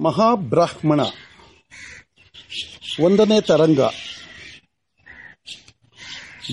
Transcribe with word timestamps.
ಮಹಾಬ್ರಾಹ್ಮಣ. 0.00 1.00
ಒಂದನೇ 3.04 3.40
ತರಂಗ. 3.40 3.80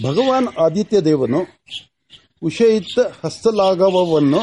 ಭಗವಾನ್ 0.04 0.48
ಆದಿತ್ಯ 0.58 1.00
ದೇವನು 1.00 1.48
ಉಷಯುಕ್ತ 2.44 3.26
ಹಸ್ತಲಾಘವವನ್ನು 3.26 4.40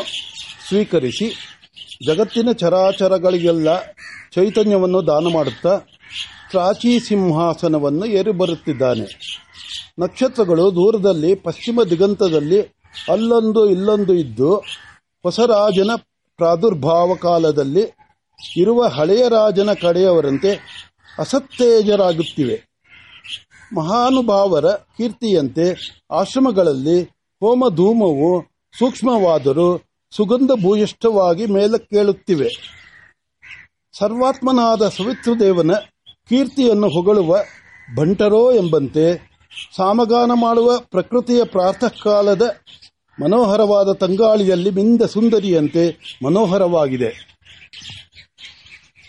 ಸ್ವೀಕರಿಸಿ 0.69 1.31
ಜಗತ್ತಿನ 2.07 2.53
ಚರಾಚರಗಳಿಗೆಲ್ಲ 2.53 3.83
ಚೈತನ್ಯವನ್ನು 4.35 5.07
ದಾನ 5.07 5.33
ಮಾಡುತ್ತಾ 5.33 5.77
ಪ್ರಾಚೀ 6.51 6.99
ಸಿಂಹಾಸನವನ್ನು 6.99 8.07
ಏರಿಬರುತ್ತಿದ್ದಾನೆ 8.07 9.07
ನಕ್ಷತ್ರಗಳು 9.99 10.75
ದೂರದಲ್ಲಿ, 10.75 11.35
ಪಶ್ಚಿಮ 11.35 11.83
ದಿಗಂತದಲ್ಲಿ 11.83 12.63
ಅಲ್ಲೊಂದು 13.09 13.71
ಇಲ್ಲೊಂದು 13.71 14.15
ಇದ್ದು 14.15 14.57
ಹೊಸ 15.23 15.41
ರಾಜನ 15.41 15.91
ಪ್ರಾದುರ್ಭಾವ 16.37 17.15
ಕಾಲದಲ್ಲಿ 17.15 18.06
ಇರುವ 18.57 18.87
ಹಳೆಯ 18.87 19.29
ರಾಜನ 19.29 19.73
ಕಡೆಯವರಂತೆ 19.73 20.51
ಅಸತ್ತೇಜರಾಗುತ್ತಿವೆ. 21.19 22.63
ಮಹಾನುಭಾವರ 23.75 24.65
ಕೀರ್ತಿಯಂತೆ 24.71 25.97
ಆಶ್ರಮಗಳಲ್ಲಿ 26.11 27.03
ಹೋಮಧೂಮವು 27.41 28.43
ಸೂಕ್ಷ್ಮವಾದರೂ 28.79 29.83
ಸುಗಂಧ 30.11 30.51
ಭೂಯಿಷ್ಠವಾಗಿ 30.63 31.47
ಮೇಲಕ್ಕೇಳುತ್ತಿವೆ. 31.47 32.49
ಸರ್ವಾತ್ಮನಾದ 33.93 34.89
ಸವಿತೃದೇವನ 34.89 35.73
ಕೀರ್ತಿಯನ್ನು 36.29 36.89
ಹೊಗಳುವ 36.89 37.39
ಬಂಟರೋ 37.97 38.53
ಎಂಬಂತೆ 38.53 39.37
ಸಾಮಗಾನ 39.77 40.31
ಮಾಡುವ 40.35 40.79
ಪ್ರಕೃತಿಯ 40.79 41.45
ಪ್ರಾತಃಕಾಲದ 41.45 42.43
ಮನೋಹರವಾದ 43.23 43.93
ತಂಗಾಳಿಯಲ್ಲಿ 43.93 44.71
ಮಿಂದ 44.71 45.03
ಸುಂದರಿಯಂತೆ 45.03 46.17
ಮನೋಹರವಾಗಿದೆ. 46.25 47.36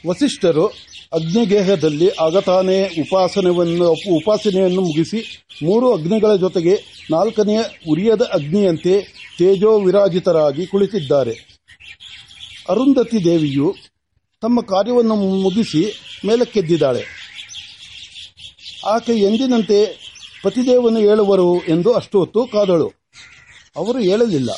ವಸಿಷ್ಠರು 0.08 0.68
ಅಗ್ನಿಗೇಹದಲ್ಲಿ 1.14 2.10
ಆಗತಾನೇ 2.10 2.84
ಉಪಾಸನವನ್ನು, 2.84 3.92
ಉಪಾಸನೆಯನ್ನು 3.92 4.82
ಮುಗಿಸಿ 4.82 5.46
ಮೂರು 5.64 5.94
ಅಗ್ನಿಗಳ 5.94 6.36
ಜೊತೆಗೆ 6.36 6.84
ನಾಲ್ಕನೆಯ 7.12 7.60
ಉರಿಯದ 7.90 8.22
ಅಗ್ನಿಯಂತೆ 8.22 9.02
ತೇಜೋ 9.38 9.80
ವಿರಾಜಿತರಾಗಿ 9.80 10.66
ಕುಳಿತಿದ್ದಾರೆ. 10.66 11.60
ಅರುಂಧತಿ 12.70 13.26
ದೇವಿಯು 13.26 13.76
ತಮ್ಮ 14.42 14.62
ಕಾರ್ಯವನ್ನು 14.62 15.16
ಮುಗಿಸಿ 15.16 15.94
ಮೇಲಕ್ಕೆದ್ದಿದ್ದಾಳೆ. 16.26 17.04
ಆಕೆ 18.86 19.14
ಎಂದಿನಂತೆ 19.14 20.08
ಪತಿದೇವನು 20.44 21.00
ಹೇಳುವರು 21.00 21.56
ಎಂದು 21.56 21.94
ಅಷ್ಟು 21.94 22.20
ಹೊತ್ತು 22.20 22.46
ಕಾದಳು. 22.46 22.94
ಅವರು 23.76 24.00
ಹೇಳಲಿಲ್ಲ. 24.00 24.50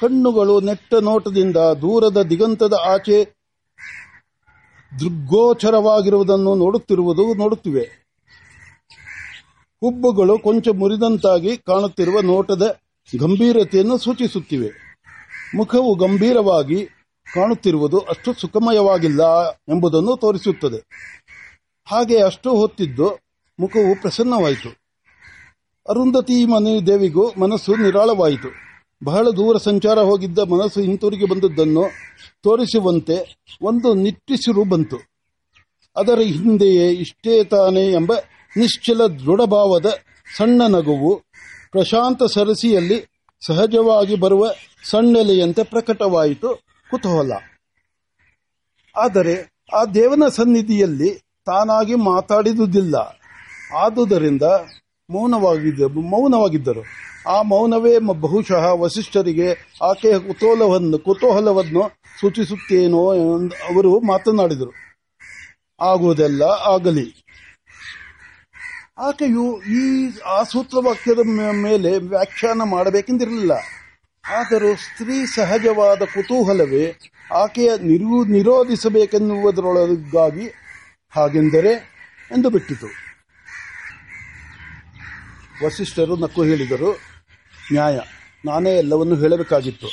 ಕಣ್ಣುಗಳು 0.00 0.60
ನೆಟ್ಟ 0.60 0.94
ನೋಟದಿಂದ 0.94 1.56
ದೂರದ 1.56 2.22
ದಿಗಂತದ 2.22 2.74
ಆಚೆ 2.84 3.35
ದೃಗ್ಗೋಚರವಾಗಿರುವುದನ್ನು 5.00 6.54
ನೋಡುತ್ತಿರುವುದು 6.54 7.34
ನೋಡುತ್ತಿವೆ. 7.34 8.06
ಹುಬ್ಬುಗಳು 9.80 10.38
ಕೊಂಚ 10.38 10.68
ಮುರಿದಂತಾಗಿ 10.68 11.56
ಕಾಣುತ್ತಿರುವ 11.56 12.20
ನೋಟದ 12.20 12.80
ಗಂಭೀರತೆಯನ್ನು 13.20 13.98
ಸೂಚಿಸುತ್ತಿವೆ. 13.98 14.70
ಮುಖವು 15.54 15.94
ಗಂಭೀರವಾಗಿ 15.94 16.86
ಕಾಣುತ್ತಿರುವುದು 17.34 17.98
ಅಷ್ಟು 17.98 18.32
ಸುಖಮಯವಾಗಿಲ್ಲ 18.32 19.48
ಎಂಬುದನ್ನು 19.50 20.16
ತೋರಿಸುತ್ತದೆ. 20.16 20.86
ಹಾಗೆ 21.86 22.22
ಅಷ್ಟು 22.22 22.56
ಹೊತ್ತಿದ್ದು 22.56 23.18
ಮುಖವು 23.60 24.00
ಪ್ರಸನ್ನವಾಯಿತು. 24.00 24.68
ಅರುಂಧತಿ 25.88 26.44
ಮನೆ 26.44 26.80
ದೇವಿಗೂ 26.80 27.32
ಮನಸ್ಸು 27.40 27.76
ನಿರಾಳವಾಯಿತು. 27.76 28.65
ಬಹಳ 29.04 29.28
ದೂರ 29.28 29.56
ಸಂಚಾರ 29.56 29.98
ಹೋಗಿದ್ದ 29.98 30.38
ಮನಸ್ಸು 30.38 30.80
ಹಿಂತಿರುಗಿ 30.80 31.26
ಬಂದದ್ದನ್ನು 31.26 31.84
ತೋರಿಸುವಂತೆ 32.42 33.36
ಒಂದು 33.62 33.94
ನಿಟ್ಟಿಸಿರು 33.94 34.64
ಬಂತು. 34.64 34.96
ಅದರ 35.96 36.18
ಹಿಂದೆಯೇ 36.18 36.92
ಇಷ್ಟೇ 36.92 37.44
ತಾನೇ 37.44 37.92
ಎಂಬ 37.92 38.12
ನಿಶ್ಚಲ 38.56 39.06
ದೃಢಭಾವದ 39.06 39.86
ಸಣ್ಣ 40.36 40.62
ನಗುವು 40.62 41.22
ಪ್ರಶಾಂತ 41.72 42.22
ಸರಸಿಯಲ್ಲಿ 42.22 43.26
ಸಹಜವಾಗಿ 43.46 44.16
ಬರುವ 44.16 44.50
ಸಣ್ಣೆಲೆಯಂತೆ 44.90 45.62
ಪ್ರಕಟವಾಯಿತು 45.62 46.48
ಕುತೂಹಲ. 46.90 47.32
ಆದರೆ 48.96 49.52
ಆ 49.74 49.84
ದೇವನ 49.84 50.28
ಸನ್ನಿಧಿಯಲ್ಲಿ 50.28 51.14
ತಾನಾಗಿ 51.46 51.94
ಮಾತಾಡಿದುದಿಲ್ಲ. 51.94 52.96
ಆದುದರಿಂದ 53.76 54.42
ಮೌನವಾಗಿದ್ದ, 55.10 55.82
ಮೌನವಾಗಿದ್ದರು. 55.82 56.82
ಆ 57.28 57.42
ಮೌನವೇ 57.42 57.98
ಬಹುಶಃ 57.98 58.54
ವಸಿಷ್ಠರಿಗೆ 58.54 59.76
ಆಕೆಯ 59.82 60.18
ಕುತೂಹಲವನ್ನು 60.18 60.98
ಕುತೂಹಲವನ್ನು 60.98 61.90
ಸೂಚಿಸುತ್ತೇನೋ 62.20 63.48
ಅವರು 63.48 64.00
ಮಾತನಾಡಿದರು. 64.00 64.70
ಆಗುವುದೆಲ್ಲ 65.80 66.42
ಆಗಲಿ. 66.42 67.26
ಆಕೆಯು 68.98 69.62
ಈ, 69.62 70.10
ಆ 70.26 70.42
ಸೂತ್ರವಾಕ್ಯದ 70.42 71.18
ಮೇಲೆ 71.52 71.98
ವ್ಯಾಖ್ಯಾನ 71.98 72.62
ಮಾಡಬೇಕೆಂದಿರಲಿಲ್ಲ. 72.62 73.52
ಆದರೂ 74.26 74.74
ಸ್ತ್ರೀ 74.74 75.26
ಸಹಜವಾದ 75.26 75.98
ಕುತೂಹಲವೇ 75.98 76.94
ಆಕೆಯ 77.34 77.70
ನಿರು, 77.82 78.24
ನಿರೋಧಿಸಬೇಕೆನ್ನುವುದರೊಳಗಾಗಿ 78.24 80.52
ಹಾಗೆಂದರೆ 81.10 81.96
ಎಂದು 82.30 82.50
ಬಿಟ್ಟಿತು. 82.50 83.05
ವಸಿಷ್ಠರು 85.64 86.16
ನಕ್ಕು 86.16 86.44
ಹೇಳಿದರು, 86.44 86.92
ನ್ಯಾಯ, 87.72 88.00
ನಾನೇ 88.44 88.70
ಎಲ್ಲವನ್ನು 88.70 89.16
ಹೇಳಬೇಕಾಗಿತ್ತು. 89.16 89.86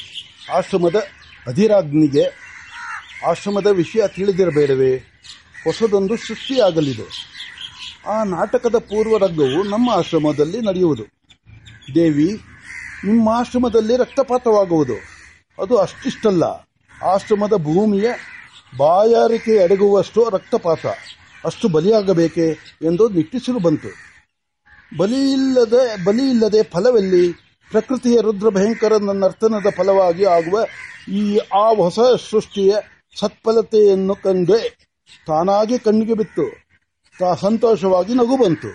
ಆಶ್ರಮದ 0.53 0.95
ಅಧಿರಾಜ್ಞಿಗೆ 1.47 2.43
ಆಶ್ರಮದ 3.29 3.67
ವಿಷಯ 3.67 4.07
ತಿಳಿದಿರಬೇಡವೇ? 4.07 4.97
ಹೊಸದೊಂದು 5.63 6.17
ಸೃಷ್ಟಿಯಾಗಲಿದೆ. 6.17 7.33
ಆ 8.07 8.23
ನಾಟಕದ 8.23 8.75
ಪೂರ್ವರಂಗವು 8.75 9.63
ನಮ್ಮ 9.63 9.89
ಆಶ್ರಮದಲ್ಲಿ 9.89 10.61
ನಡೆಯುವುದು. 10.61 11.03
ದೇವಿ, 11.95 12.41
ನಿಮ್ಮ 13.05 13.29
ಆಶ್ರಮದಲ್ಲಿ 13.29 13.97
ರಕ್ತಪಾತವಾಗುವುದು. 13.97 14.93
ಅದು 15.61 15.77
ಅಷ್ಟಿಷ್ಟಲ್ಲ. 15.77 16.43
ಆಶ್ರಮದ 17.03 17.53
ಭೂಮಿಯ 17.53 18.11
ಬಾಯಾರಿಕೆ 18.77 19.63
ಅಡಗುವಷ್ಟು 19.63 20.29
ರಕ್ತಪಾತ. 20.29 20.85
ಅಷ್ಟು 21.45 21.69
ಬಲಿಯಾಗಬೇಕೆ? 21.69 22.49
ಎಂದು 22.81 23.09
ನಿಟ್ಟಿಸಲು 23.09 23.59
ಬಂತು. 23.59 24.12
ಬಲಿಯಿಲ್ಲದೆ 24.97 26.03
ಬಲಿಯಿಲ್ಲದೆ 26.03 26.63
ಫಲವೆಲ್ಲಿ 26.63 27.33
ಪ್ರಕೃತಿಯ 27.71 28.17
ರುದ್ರ 28.21 28.49
ಭಯಂಕರ 28.49 28.93
ನರ್ತನದ 28.97 29.65
ಫಲವಾಗಿ 29.77 30.25
ಆಗುವ 30.25 30.65
ಈ 31.07 31.37
ಆ 31.37 31.73
ಹೊಸ 31.75 31.99
ಸೃಷ್ಟಿಯ 32.31 32.75
ಸತ್ಫಲತೆಯನ್ನು 33.19 34.15
ಕಂಡೆ. 34.15 34.89
ತಾನಾಗಿ 35.27 35.79
ಕಣ್ಣಿಗೆ 35.79 36.13
ಬಿತ್ತು. 36.13 36.51
ತಾ 37.19 37.35
ಸಂತೋಷವಾಗಿ 37.35 38.13
ನಗು 38.13 38.37
ಬಂತು. 38.37 38.67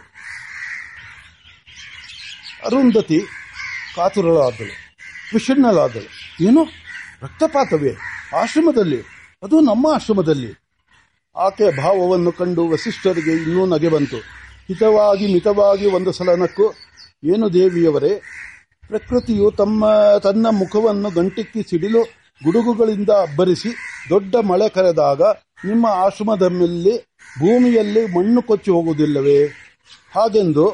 ಅರುಂಧತಿ 2.66 3.20
ಕಾತುರಳಾದಳು. 3.96 4.94
ವಿಷಣ್ಣಳಾದಳು. 5.34 6.44
ಏನು? 6.44 6.64
ರಕ್ತಪಾತವೇ? 7.22 7.96
ಆಶ್ರಮದಲ್ಲಿ? 8.42 9.00
ಅದು 9.42 9.60
ನಮ್ಮ 9.60 9.86
ಆಶ್ರಮದಲ್ಲಿ. 9.94 10.54
ಆಕೆಯ 11.36 11.70
ಭಾವವನ್ನು 11.82 12.32
ಕಂಡು 12.32 12.68
ವಸಿಷ್ಠರಿಗೆ 12.68 13.30
ಇನ್ನೂ 13.30 13.66
ನಗೆ 13.66 13.88
ಬಂತು. 13.88 14.37
ಹಿತವಾಗಿ, 14.68 15.26
ಮಿತವಾಗಿ 15.34 15.86
ಒಂದು 15.96 16.10
ಸಲ 16.12 16.34
ನಕ್ಕು 16.42 16.66
ಏನು 17.32 17.46
ದೇವಿಯವರೇ? 17.52 18.12
ಪ್ರಕೃತಿಯು 18.88 19.46
ತಮ್ಮ, 19.50 19.84
ತನ್ನ 20.22 20.46
ಮುಖವನ್ನು 20.58 21.08
ಗಂಟಿಕ್ಕಿ 21.10 21.62
ಸಿಡಿಲು 21.70 22.02
ಗುಡುಗುಗಳಿಂದ 22.40 23.10
ಅಬ್ಬರಿಸಿ 23.26 23.70
ದೊಡ್ಡ 24.10 24.34
ಮಳೆ 24.50 24.68
ಕರೆದಾಗ 24.68 25.22
ನಿಮ್ಮ 25.64 25.86
ಆಶ್ರಮದ 26.04 26.46
ಮೇಲೆ 26.58 26.92
ಭೂಮಿಯಲ್ಲಿ 27.40 28.02
ಮಣ್ಣು 28.16 28.40
ಕೊಚ್ಚಿ 28.42 28.70
ಹೋಗುವುದಿಲ್ಲವೇ? 28.70 29.40
ಹಾಗೆಂದು 30.14 30.66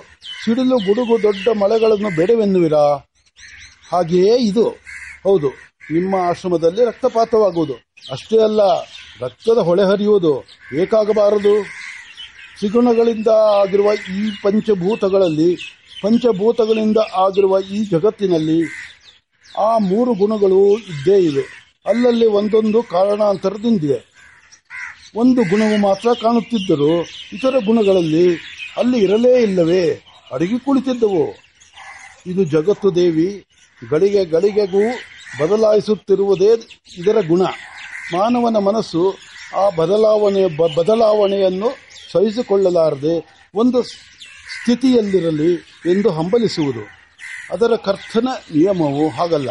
ಸಿಡಿಲು 0.43 0.77
ಗುಡುಗು 0.88 1.16
ದೊಡ್ಡ 1.22 1.49
ಮಳೆಗಳನ್ನು 1.62 2.10
ಬೇಡವೆನ್ನುವಿರಾ? 2.16 2.84
ಹಾಗೆಯೇ 3.93 4.34
ಇದು. 4.50 4.66
ಹೌದು, 5.25 5.49
ನಿಮ್ಮ 5.94 6.15
ಆಶ್ರಮದಲ್ಲಿ 6.31 6.83
ರಕ್ತಪಾತವಾಗುವುದು. 6.84 7.75
ಅಷ್ಟೇ 8.12 8.38
ಅಲ್ಲ, 8.43 8.62
ರಕ್ತದ 9.21 9.59
ಹೊಳೆ 9.68 9.84
ಹರಿಯುವುದು 9.91 10.34
ಏಕಾಗಬಾರದು. 10.83 11.54
ತ್ರಿಗುಣಗಳಿಂದ 12.65 13.28
ಆಗಿರುವ 13.63 13.93
ಈ 13.93 14.31
ಪಂಚಭೂತಗಳಲ್ಲಿ, 14.43 15.57
ಪಂಚಭೂತಗಳಿಂದ 16.03 16.97
ಆಗಿರುವ 17.16 17.61
ಈ 17.61 17.84
ಜಗತ್ತಿನಲ್ಲಿ 17.84 18.63
ಆ 19.59 19.78
ಮೂರು 19.78 20.15
ಗುಣಗಳು 20.15 20.78
ಇದ್ದೇ 20.78 21.19
ಇವೆ. 21.19 21.43
ಅಲ್ಲಲ್ಲಿ 21.87 22.27
ಒಂದೊಂದು 22.27 22.83
ಕಾರಣಾಂತರದಿಂದಿದೆ. 22.83 24.15
ಒಂದು 25.16 25.51
ಗುಣವು 25.51 25.77
ಮಾತ್ರ 25.77 26.09
ಕಾಣುತ್ತಿದ್ದರೂ 26.22 27.03
ಇತರ 27.33 27.55
ಗುಣಗಳಲ್ಲಿ 27.65 28.37
ಅಲ್ಲಿ 28.77 28.99
ಇರಲೇ 28.99 29.43
ಇಲ್ಲವೇ? 29.43 30.03
ಅಡಗಿ 30.33 30.59
ಕುಳಿತಿದ್ದವು. 30.59 31.34
ಇದು 32.27 32.45
ಜಗತ್ತು 32.45 32.95
ದೇವಿ 32.95 33.45
ಗಳಿಗೆ 33.91 34.25
ಗಳಿಗೆಗೂ 34.25 34.83
ಬದಲಾಯಿಸುತ್ತಿರುವುದೇ 35.41 36.51
ಇದರ 36.99 37.16
ಗುಣ. 37.28 37.43
ಮಾನವನ 38.13 38.57
ಮನಸ್ಸು 38.57 39.15
ಆ 39.56 39.71
ಬದಲಾವಣೆ 39.71 40.42
ಬದಲಾವಣೆಯನ್ನು 40.74 41.71
ಸಹಿಸಿಕೊಳ್ಳಲಾರದೆ 42.12 43.15
ಒಂದು 43.54 43.83
ಸ್ಥಿತಿಯಲ್ಲಿರಲಿ 43.83 45.53
ಎಂದು 45.91 46.10
ಹಂಬಲಿಸುವುದು. 46.10 46.84
ಅದರ 47.51 47.77
ಕರ್ತನ 47.77 48.28
ನಿಯಮವು 48.54 49.09
ಹಾಗಲ್ಲ. 49.09 49.51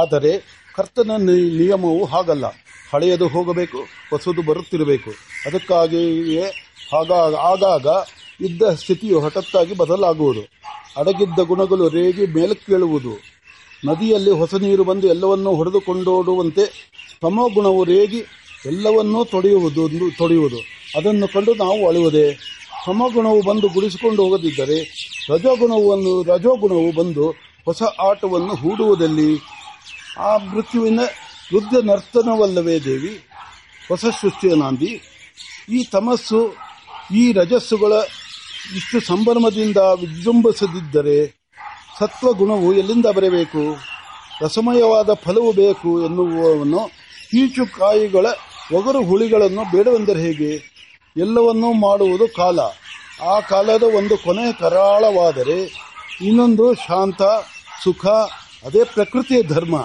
ಆದರೆ 0.00 0.32
ಕರ್ತನ 0.76 1.10
ನಿಯಮವು 1.20 2.04
ಹಾಗಲ್ಲ. 2.04 2.46
ಹಳೆಯದು 2.92 3.28
ಹೋಗಬೇಕು, 3.28 3.78
ಹೊಸದು 4.10 4.42
ಬರುತ್ತಿರಬೇಕು. 4.42 5.10
ಅದಕ್ಕಾಗಿಯೇ 5.46 6.44
ಆಗಾಗ 7.50 7.90
ಇದ್ದ 8.40 8.62
ಸ್ಥಿತಿಯು 8.62 9.20
ಹಠತ್ತಾಗಿ 9.20 9.74
ಬದಲಾಗುವುದು. 9.74 10.40
ಅಡಗಿದ್ದ 10.96 11.38
ಗುಣಗಳು 11.38 11.88
ರೇಗಿ 11.88 12.26
ಮೇಲಕ್ಕೇಳುವುದು. 12.26 13.20
ನದಿಯಲ್ಲಿ 13.84 14.30
ಹೊಸ 14.30 14.54
ನೀರು 14.54 14.84
ಬಂದು 14.84 15.08
ಎಲ್ಲವನ್ನೂ 15.08 15.54
ಹೊಡೆದುಕೊಂಡೋಡುವಂತೆ 15.54 16.96
ತಮೋ 17.20 17.48
ಗುಣವು 17.48 17.84
ರೇಗಿ 17.84 18.24
ಎಲ್ಲವನ್ನೂ 18.66 19.24
ತೊಡೆಯುವುದು 19.24 19.88
ತೊಡೆಯುವುದು. 20.18 20.56
ಅದನ್ನು 20.96 21.28
ಕಂಡು 21.28 21.54
ನಾವು 21.54 21.88
ಅಳುವುದೇ. 21.88 22.38
ಸಮಗುಣವು 22.86 23.42
ಬಂದು 23.42 23.68
ಗುಡಿಸಿಕೊಂಡು 23.68 24.22
ಹೋಗದಿದ್ದರೆ 24.22 25.10
ರಜೋಗುಣವನ್ನು 25.30 26.22
ರಜೋಗುಣವು 26.22 26.92
ಬಂದು 26.92 27.30
ಹೊಸ 27.64 27.82
ಆಟವನ್ನು 27.82 28.54
ಹೂಡುವುದಲ್ಲಿ? 28.54 29.38
ಆ 30.18 30.36
ಮೃತ್ಯುವಿನ 30.36 31.00
ವೃದ್ಧ 31.54 31.90
ನರ್ತನವಲ್ಲವೇ 31.90 32.78
ದೇವಿ? 32.78 33.20
ಹೊಸ 33.88 34.04
ಸೃಷ್ಟಿಯ 34.20 34.54
ನಾಂದಿ. 34.54 35.00
ಈ 35.68 35.84
ತಮಸ್ಸು, 35.84 36.54
ಈ 37.14 37.32
ರಜಸ್ಸುಗಳ 37.32 37.92
ಇಷ್ಟು 38.76 39.00
ಸಂಭ್ರಮದಿಂದ 39.00 39.76
ವಿಜೃಂಭಿಸದಿದ್ದರೆ 39.76 41.40
ಸತ್ವಗುಣವು 41.98 42.74
ಎಲ್ಲಿಂದ 42.74 43.06
ಬರಬೇಕು? 43.06 43.76
ರಸಮಯವಾದ 44.42 45.14
ಫಲವು 45.14 45.52
ಬೇಕು 45.52 46.04
ಎನ್ನುವವನ್ನು 46.04 46.90
ಈಚು 47.34 47.78
ಕಾಯಿಗಳ 47.78 48.26
ಒಗರು 48.72 49.04
ಹುಳಿಗಳನ್ನು 49.04 49.70
ಬೇಡವೆಂದರೆ 49.70 50.20
ಹೇಗೆ? 50.20 50.62
ಎಲ್ಲವನ್ನೂ 51.16 51.72
ಮಾಡುವುದು 51.72 52.28
ಕಾಲ. 52.28 52.58
ಆ 53.26 53.40
ಕಾಲದ 53.40 53.82
ಒಂದು 53.82 54.16
ಕೊನೆ 54.16 54.52
ಕರಾಳವಾದರೆ 54.52 55.62
ಇನ್ನೊಂದು 56.20 56.74
ಶಾಂತ, 56.74 57.22
ಸುಖ, 57.84 58.06
ಅದೇ 58.66 58.84
ಪ್ರಕೃತಿಯ 58.84 59.42
ಧರ್ಮ. 59.42 59.82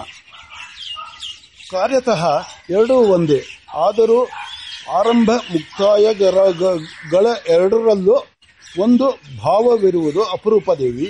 ಕಾರ್ಯತಃ 1.70 2.42
ಎರಡೂ 2.70 2.94
ಒಂದೇ. 2.94 3.44
ಆದರೂ 3.74 4.24
ಆರಂಭ 4.98 5.30
ಮುಕ್ತಾಯಗಳ 5.30 7.26
ಎರಡರಲ್ಲೂ 7.48 8.24
ಒಂದು 8.78 9.06
ಭಾವವಿರುವುದು 9.44 10.24
ಅಪರೂಪ 10.24 10.70
ದೇವಿ. 10.72 11.08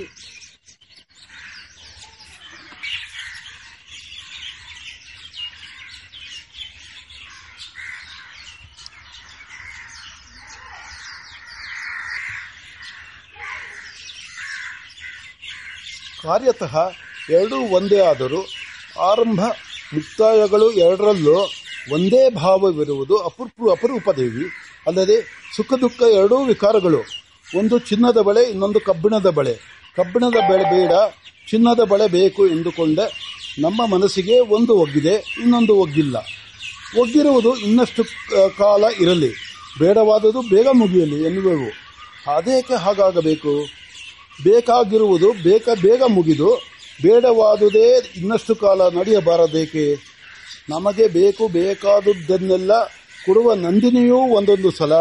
ಕಾರ್ಯತಃ 16.23 16.75
ಎರಡೂ 17.31 17.57
ಒಂದೇ 17.77 17.99
ಆದರೂ 18.11 18.41
ಆರಂಭ 19.11 19.41
ಮುಕ್ತಾಯಗಳು 19.95 20.71
ಎರಡರಲ್ಲೂ 20.73 21.37
ಒಂದೇ 21.93 22.31
ಭಾವವಿರುವುದು 22.31 23.17
ಅಪರೂಪ 23.75 24.11
ದೇವಿ. 24.17 24.47
ಅಲ್ಲದೆ 24.87 25.17
ಸುಖ 25.57 25.73
ದುಃಖ 25.81 26.03
ಎರಡೂ 26.03 26.37
ವಿಕಾರಗಳು. 26.45 27.26
ಒಂದು 27.55 27.79
ಚಿನ್ನದ 27.79 28.19
ಬಳೆ, 28.21 28.43
ಇನ್ನೊಂದು 28.51 28.81
ಕಬ್ಬಿಣದ 28.81 29.31
ಬಳೆ. 29.31 29.55
ಕಬ್ಬಿಣದ 29.97 30.39
ಬಳೆ 30.51 30.65
ಬೇಡ, 30.65 30.93
ಚಿನ್ನದ 31.51 31.81
ಬಳೆ 31.85 32.09
ಬೇಕು 32.09 32.47
ಎಂದುಕೊಂಡ 32.47 32.99
ನಮ್ಮ 33.59 33.87
ಮನಸ್ಸಿಗೆ 33.87 34.41
ಒಂದು 34.41 34.73
ಒಗ್ಗಿದೆ, 34.77 35.15
ಇನ್ನೊಂದು 35.15 35.77
ಒಗ್ಗಿಲ್ಲ. 35.77 36.17
ಒಗ್ಗಿರುವುದು 36.99 37.57
ಇನ್ನಷ್ಟು 37.57 38.03
ಕಾಲ 38.59 38.85
ಇರಲಿ. 39.01 39.31
ಬೇಡವಾದುದು 39.79 40.41
ಬೇಗ 40.43 40.69
ಮುಗಿಯಲಿ 40.73 41.23
ಎನ್ನುವೆವು. 41.23 41.71
ಅದೇಕೆ 42.37 42.75
ಹಾಗಾಗಬೇಕು? 42.75 43.53
ಬೇಕಾಗಿರುವುದು 44.45 45.33
ಬೇಕ 45.33 45.69
ಬೇಗ 45.83 46.03
ಮುಗಿದು, 46.03 46.51
ಬೇಡವಾದುದೇ 47.03 48.13
ಇನ್ನಷ್ಟು 48.17 48.55
ಕಾಲ 48.55 48.89
ನಡೆಯಬಾರದೇಕೆ? 48.89 49.97
ನಮಗೆ 50.69 51.09
ಬೇಕು 51.09 51.49
ಬೇಕಾದುದನ್ನೆಲ್ಲ 51.49 52.85
ಕೊಡುವ 53.27 53.55
ನಂದಿನಿಯೂ 53.55 54.19
ಒಂದೊಂದು 54.19 54.71
ಸಲ, 54.71 54.93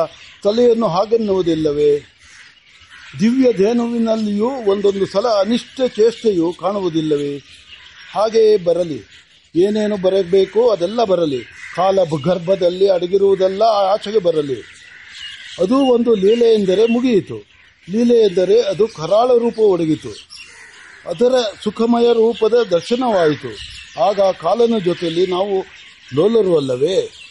ತಲೆಯನ್ನು 0.43 0.87
ಹಾಗೆನ್ನುವುದಿಲ್ಲವೇ? 0.87 2.14
ದಿವ್ಯ 3.19 3.53
ಧೇನುವಿನಲ್ಲಿಯೂ 3.53 4.49
ಒಂದೊಂದು 4.49 5.05
ಸಲ 5.05 5.27
ಅನಿಷ್ಟ 5.27 5.81
ಚೇಷ್ಟೆಯು 5.87 6.53
ಕಾಣುವುದಿಲ್ಲವೇ? 6.59 7.37
ಹಾಗೆಯೇ 8.11 8.57
ಬರಲಿ. 8.57 9.01
ಏನೇನು 9.55 9.97
ಬರಬೇಕೋ 9.97 10.69
ಅದೆಲ್ಲ 10.69 11.03
ಬರಲಿ. 11.03 11.43
ಕಾಲ 11.75 11.99
ಗರ್ಭದಲ್ಲಿ 12.23 12.91
ಅಡಗಿರುವುದೆಲ್ಲ 12.91 13.63
ಆಚೆಗೆ 13.63 14.19
ಬರಲಿ. 14.19 14.61
ಅದು 15.59 15.75
ಒಂದು 15.75 16.15
ಲೀಲೆ 16.15 16.53
ಎಂದರೆ 16.53 16.85
ಮುಗಿಯಿತು. 16.85 17.43
ಲೀಲೆ 17.91 18.17
ಎಂದರೆ 18.17 18.61
ಅದು 18.61 18.87
ಕರಾಳ 18.87 19.27
ರೂಪ 19.27 19.59
ಒಡಗಿತು. 19.59 20.09
ಅದರ 21.09 21.33
ಸುಖಮಯ 21.63 22.13
ರೂಪದ 22.13 22.53
ದರ್ಶನವಾಯಿತು. 22.71 23.57
ಆಗ 24.03 24.19
ಕಾಲನ 24.19 24.77
ಜೊತೆಯಲ್ಲಿ 24.77 25.27
ನಾವು 25.27 25.65
ಲೋಲರು 26.15 26.57
ಅಲ್ಲವೇ? 26.57 27.24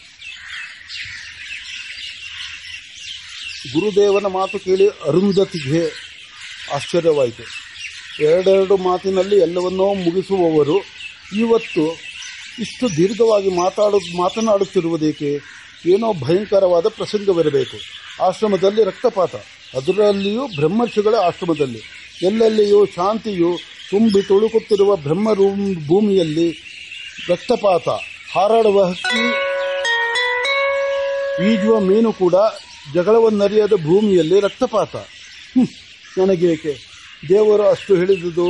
ಗುರುದೇವನ 3.72 4.26
ಮಾತು 4.26 4.58
ಕೇಳಿ 4.58 4.88
ಅರುಂಧತಿಗೆ 4.88 5.92
ಆಶ್ಚರ್ಯವಾಯಿತು. 6.74 7.42
ಎರಡೆರಡು 8.24 8.76
ಮಾತಿನಲ್ಲಿ 8.76 9.36
ಎಲ್ಲವನ್ನೂ 9.36 9.94
ಮುಗಿಸುವವರು, 9.94 10.78
ಇವತ್ತು 11.36 11.96
ಇಷ್ಟು 12.58 12.96
ದೀರ್ಘವಾಗಿ 12.96 13.56
ಮಾತಾಡು, 13.56 14.16
ಮಾತನಾಡುತ್ತಿರುವುದೇಕೆ? 14.16 15.38
ಏನೋ 15.86 16.12
ಭಯಂಕರವಾದ 16.12 16.88
ಪ್ರಸಂಗವಿರಬೇಕು. 16.88 17.76
ಆಶ್ರಮದಲ್ಲಿ 18.24 18.84
ರಕ್ತಪಾತ. 18.84 19.34
ಅದರಲ್ಲಿಯೂ 19.76 20.46
ಬ್ರಹ್ಮರ್ಷಿಗಳ 20.46 21.14
ಆಶ್ರಮದಲ್ಲಿ. 21.14 21.82
ಎಲ್ಲೆಲ್ಲಿಯೂ 22.22 22.86
ಶಾಂತಿಯು 22.86 23.58
ತುಂಬಿ 23.90 24.22
ತುಳುಕುತ್ತಿರುವ 24.22 24.96
ಬ್ರಹ್ಮ 24.96 25.34
ಭೂಮಿಯಲ್ಲಿ 25.86 26.62
ರಕ್ತಪಾತ. 27.28 27.88
ಹಾರಾಡುವ 28.34 28.84
ಹಕ್ಕಿ 28.84 29.54
ಈಜುವ 31.52 31.80
ಮೀನು 31.80 32.12
ಕೂಡ 32.12 32.34
ಜಗಳವನ್ನರಿಯದ 32.92 33.74
ಭೂಮಿಯಲ್ಲಿ 33.84 34.40
ರಕ್ತಪಾತ. 34.40 34.96
ನನಗೇಕೆ? 36.18 36.72
ದೇವರು 37.28 37.64
ಅಷ್ಟು 37.68 37.96
ಹೇಳಿದುದು 37.96 38.46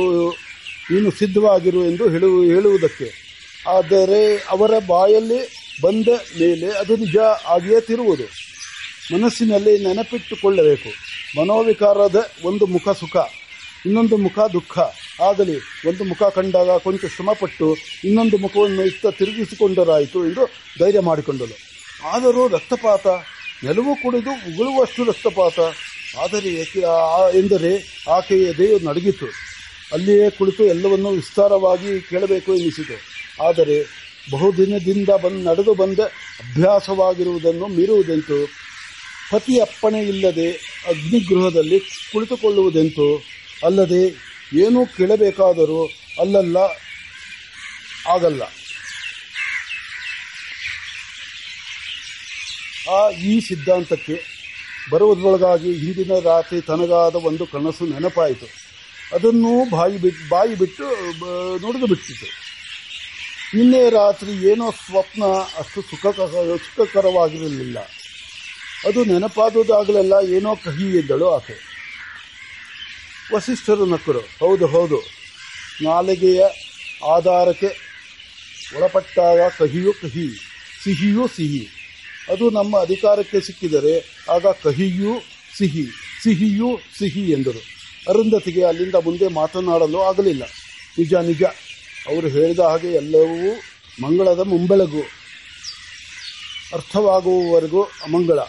ನೀನು 0.91 1.11
ಸಿದ್ಧವಾಗಿರು 1.11 1.85
ಎಂದು 1.85 2.09
ಹೇಳು, 2.09 2.43
ಹೇಳುವುದಕ್ಕೆ. 2.43 3.07
ಆದರೆ 3.67 4.37
ಅವರ 4.49 4.71
ಬಾಯಲ್ಲಿ 4.87 5.39
ಬಂದ 5.81 6.07
ಮೇಲೆ 6.39 6.67
ಅದು 6.71 6.95
ನಿಜ 6.95 7.17
ಆಗಿಯೇ 7.47 7.81
ತಿರುವುದು. 7.81 8.23
ಮನಸ್ಸಿನಲ್ಲಿ 9.13 9.73
ನೆನಪಿಟ್ಟುಕೊಳ್ಳಬೇಕು. 9.85 10.89
ಮನೋವಿಕಾರದ 11.39 12.31
ಒಂದು 12.43 12.65
ಮುಖ 12.65 12.89
ಸುಖ, 12.89 13.15
ಇನ್ನೊಂದು 13.85 14.17
ಮುಖ 14.17 14.39
ದುಃಖ. 14.53 14.79
ಆಗಲಿ, 15.21 15.57
ಒಂದು 15.89 16.03
ಮುಖ 16.03 16.23
ಕಂಡಾಗ 16.23 16.69
ಕೊಂಚ 16.77 17.05
ಶ್ರಮಪಟ್ಟು 17.15 17.67
ಇನ್ನೊಂದು 18.03 18.37
ಮುಖವನ್ನು 18.37 18.83
ಇತ್ತ 18.85 19.07
ತಿರುಗಿಸಿಕೊಂಡರಾಯಿತು 19.07 20.19
ಎಂದು 20.29 20.43
ಧೈರ್ಯ 20.79 20.99
ಮಾಡಿಕೊಂಡಳು 20.99 21.55
ಆದರೂ 22.11 22.47
ರಕ್ತಪಾತ 22.47 23.07
ನೆಲವು 23.63 23.91
ಕುಡಿದು 24.01 24.31
ಉಗುಳುವಷ್ಟು 24.49 25.01
ರಕ್ತಪಾತ. 25.09 25.59
ಆದರೆ 26.23 26.51
ಎಂದರೆ 27.39 27.71
ಆಕೆಯ 28.09 28.43
ಎದೆಯು 28.51 28.77
ನಡಗಿತು. 28.87 29.27
ಅಲ್ಲಿಯೇ 29.93 30.27
ಕುಳಿತು 30.37 30.63
ಎಲ್ಲವನ್ನೂ 30.73 31.09
ವಿಸ್ತಾರವಾಗಿ 31.09 31.91
ಕೇಳಬೇಕು 32.09 32.51
ಎನಿಸಿತು 32.55 32.97
ಆದರೆ 33.47 33.77
ಬಹುದಿನದಿಂದ 34.31 35.11
ಬಂದು 35.23 35.41
ನಡೆದು 35.49 35.73
ಬಂದ 35.81 35.99
ಅಭ್ಯಾಸವಾಗಿರುವುದನ್ನು 36.43 37.67
ಮೀರುವುದೆಂತು? 37.77 38.39
ಪತಿ 39.31 39.55
ಅಪ್ಪಣೆ 39.59 39.99
ಇಲ್ಲದೆ 40.11 40.47
ಅಗ್ನಿಗೃಹದಲ್ಲಿ 40.91 41.79
ಕುಳಿತುಕೊಳ್ಳುವುದೆಂತು? 42.11 43.07
ಅಲ್ಲದೆ 43.65 44.03
ಏನೂ 44.63 44.81
ಕೇಳಬೇಕಾದರೂ 44.97 45.81
ಅಲ್ಲಲ್ಲ, 46.19 46.57
ಆಗಲ್ಲ. 48.15 48.43
ಆ 52.89 53.09
ಈ 53.09 53.39
ಸಿದ್ಧಾಂತಕ್ಕೆ 53.39 54.23
ಬರುವುದರೊಳಗಾಗಿ 54.91 55.73
ಹಿಂದಿನ 55.73 56.11
ರಾತ್ರಿ 56.23 56.61
ತನಗಾದ 56.61 57.15
ಒಂದು 57.15 57.45
ಕನಸು 57.45 57.85
ನೆನಪಾಯಿತು. 57.85 58.45
ಅದನ್ನು 59.15 59.69
ಬಾಯಿ 59.69 59.97
ಬಿಟ್ಟು 59.97 60.29
ಬಾಯಿ 60.29 60.55
ಬಿಟ್ಟು 60.55 60.83
ನುಡಿದು 61.61 61.87
ಬಿಟ್ಟಿತು. 61.87 62.45
ನಿನ್ನೆ 63.57 63.89
ರಾತ್ರಿ 63.89 64.31
ಏನೋ 64.31 64.71
ಸ್ವಪ್ನ 64.71 65.23
ಅಷ್ಟು 65.57 65.81
ಸುಖಕ, 65.81 66.19
ಸುಖಕರವಾಗಿರಲಿಲ್ಲ. 66.57 67.79
ಅದು 68.87 69.05
ನೆನಪಾದುದಾಗಲೆಲ್ಲ 69.05 70.13
ಏನೋ 70.29 70.55
ಕಹಿ 70.55 70.97
ಎದ್ದಳು 70.97 71.29
ಆಕೆ. 71.29 71.53
ವಸಿಷ್ಠರು 73.35 73.85
ನಕ್ಕರು 73.85 74.19
ಹೌದು 74.19 74.67
ಹೌದು. 74.67 75.01
ನಾಲಿಗೆಯ 75.81 76.43
ಆಧಾರಕ್ಕೆ 77.11 77.67
ಒಳಪಟ್ಟಾಗ 78.75 79.39
ಕಹಿಯೂ 79.59 79.93
ಕಹಿ, 79.93 80.27
ಸಿಹಿಯೂ 80.83 81.27
ಸಿಹಿ. 81.27 81.74
ಅದು 82.31 82.49
ನಮ್ಮ 82.49 82.81
ಅಧಿಕಾರಕ್ಕೆ 82.81 83.41
ಸಿಕ್ಕಿದರೆ 83.41 84.25
ಆಗ 84.31 84.45
ಕಹಿಯೂ 84.63 85.13
ಸಿಹಿ, 85.57 85.85
ಸಿಹಿಯೂ 86.23 86.69
ಸಿಹಿ 86.99 87.31
ಎಂದರು. 87.31 87.61
ಅರುಂಧತಿಗೆ 88.09 88.63
ಅಲ್ಲಿಂದ 88.63 88.95
ಮುಂದೆ 88.95 89.27
ಮಾತನಾಡಲು 89.27 89.99
ಆಗಲಿಲ್ಲ. 90.01 90.43
ನಿಜ 90.97 91.13
ನಿಜ. 91.13 91.43
ಅವರು 92.09 92.27
ಹೇಳಿದ 92.27 92.59
ಹಾಗೆ 92.59 92.87
ಎಲ್ಲವೂ 92.87 93.51
ಮಂಗಳದ 94.03 94.39
ಮುಂಬೆಳಗು, 94.39 95.01
ಅರ್ಥವಾಗುವವರೆಗೂ 96.73 97.83
ಅಮಂಗಳ. 97.83 98.39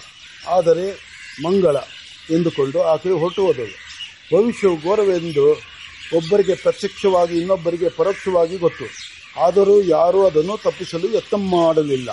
ಆದರೆ 0.48 0.86
ಮಂಗಳ 1.44 1.76
ಎಂದುಕೊಂಡು 2.30 2.82
ಆಕೆ 2.82 3.10
ಹೊರಟು 3.10 3.46
ಹೋದಳು. 3.46 3.74
ಭವಿಷ್ಯವು 4.32 4.76
ಘೋರವೆಂದು 4.76 5.52
ಒಬ್ಬರಿಗೆ 6.16 6.54
ಪ್ರತ್ಯಕ್ಷವಾಗಿ 6.54 7.38
ಇನ್ನೊಬ್ಬರಿಗೆ 7.38 7.88
ಪರೋಕ್ಷವಾಗಿ 7.88 8.56
ಗೊತ್ತು. 8.56 8.86
ಆದರೂ 9.40 9.82
ಯಾರೂ 9.82 10.26
ಅದನ್ನು 10.26 10.56
ತಪ್ಪಿಸಲು 10.56 11.08
ಯತ್ನ 11.16 11.36
ಮಾಡಲಿಲ್ಲ. 11.36 12.10